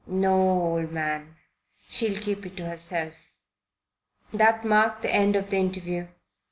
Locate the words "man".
0.91-1.35